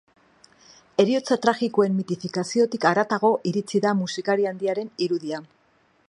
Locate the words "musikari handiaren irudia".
4.01-5.43